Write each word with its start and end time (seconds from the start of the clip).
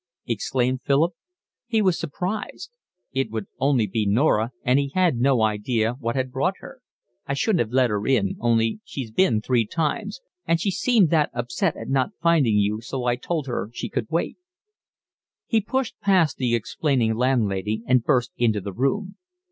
exclaimed 0.25 0.81
Philip. 0.81 1.13
He 1.67 1.79
was 1.79 1.99
surprised. 1.99 2.71
It 3.11 3.29
would 3.29 3.45
only 3.59 3.85
be 3.85 4.07
Norah, 4.07 4.51
and 4.63 4.79
he 4.79 4.89
had 4.95 5.17
no 5.17 5.43
idea 5.43 5.93
what 5.99 6.15
had 6.15 6.31
brought 6.31 6.55
her. 6.57 6.81
"I 7.27 7.35
shouldn't 7.35 7.61
'ave 7.67 7.75
let 7.75 7.91
her 7.91 8.07
in, 8.07 8.35
only 8.39 8.79
she's 8.83 9.11
been 9.11 9.41
three 9.43 9.67
times, 9.67 10.19
and 10.47 10.59
she 10.59 10.71
seemed 10.71 11.11
that 11.11 11.29
upset 11.35 11.75
at 11.77 11.87
not 11.87 12.13
finding 12.19 12.55
you, 12.57 12.81
so 12.81 13.03
I 13.05 13.15
told 13.15 13.45
her 13.45 13.69
she 13.75 13.89
could 13.89 14.09
wait." 14.09 14.37
He 15.45 15.61
pushed 15.61 15.99
past 15.99 16.37
the 16.37 16.55
explaining 16.55 17.13
landlady 17.13 17.83
and 17.85 18.03
burst 18.03 18.31
into 18.35 18.59
the 18.59 18.73
room. 18.73 19.17